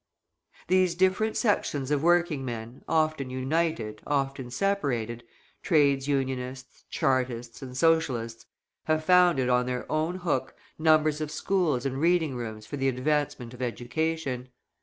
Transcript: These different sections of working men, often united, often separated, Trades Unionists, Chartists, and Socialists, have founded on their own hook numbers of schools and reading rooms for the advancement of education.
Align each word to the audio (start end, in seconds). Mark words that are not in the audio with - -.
These 0.67 0.95
different 0.95 1.37
sections 1.37 1.91
of 1.91 2.01
working 2.01 2.43
men, 2.43 2.83
often 2.87 3.29
united, 3.29 4.01
often 4.07 4.49
separated, 4.49 5.23
Trades 5.61 6.07
Unionists, 6.07 6.85
Chartists, 6.89 7.61
and 7.61 7.77
Socialists, 7.77 8.47
have 8.85 9.03
founded 9.03 9.47
on 9.47 9.67
their 9.67 9.85
own 9.91 10.15
hook 10.15 10.55
numbers 10.79 11.21
of 11.21 11.29
schools 11.29 11.85
and 11.85 12.01
reading 12.01 12.35
rooms 12.35 12.65
for 12.65 12.77
the 12.77 12.87
advancement 12.89 13.53
of 13.53 13.61
education. 13.61 14.49